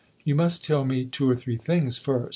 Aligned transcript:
"You 0.25 0.33
must 0.33 0.65
tell 0.65 0.83
me 0.83 1.05
two 1.05 1.29
or 1.29 1.35
three 1.35 1.57
things 1.57 1.99
first. 1.99 2.29